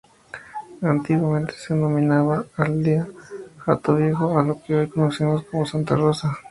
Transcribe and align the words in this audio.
Antiguamente 0.81 1.53
se 1.53 1.75
denominaba 1.75 2.45
Aldea 2.57 3.05
Hato 3.67 3.97
Viejo 3.97 4.39
a 4.39 4.43
lo 4.43 4.59
que 4.63 4.73
hoy 4.73 4.87
conocemos 4.89 5.43
como 5.43 5.67
Santa 5.67 5.95
Rosa. 5.95 6.39